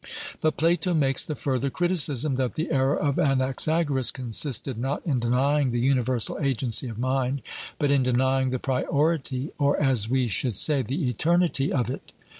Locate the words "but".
0.41-0.57, 7.77-7.91